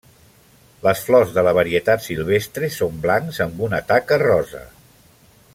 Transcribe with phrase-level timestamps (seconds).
[0.85, 4.65] Les flors de la varietat silvestre són blancs amb una taca rosa.